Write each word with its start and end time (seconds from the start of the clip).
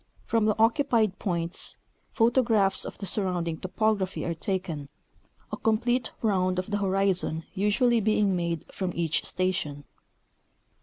From 0.25 0.45
the 0.45 0.57
occupied 0.57 1.19
points, 1.19 1.77
photographs 2.11 2.85
of 2.85 2.97
the 2.97 3.05
surrounding 3.05 3.57
topograj^hy 3.59 4.27
are 4.27 4.33
taken, 4.33 4.89
a 5.51 5.57
complete 5.57 6.09
round 6.23 6.57
of 6.57 6.71
the 6.71 6.79
horizon 6.79 7.43
usually 7.53 7.99
being 8.01 8.35
made 8.35 8.65
from 8.73 8.93
each 8.95 9.23
station. 9.23 9.83